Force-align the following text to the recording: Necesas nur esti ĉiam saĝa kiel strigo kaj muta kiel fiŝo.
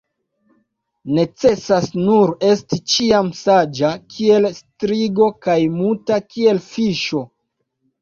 Necesas 1.17 1.85
nur 1.99 2.33
esti 2.49 2.81
ĉiam 2.95 3.31
saĝa 3.43 3.93
kiel 4.17 4.51
strigo 4.59 5.31
kaj 5.47 5.61
muta 5.79 6.23
kiel 6.35 6.67
fiŝo. 6.75 7.29